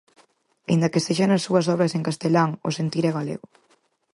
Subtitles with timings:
[0.69, 3.45] Aínda que sexa nas súas obras en castelán, o sentir é galego.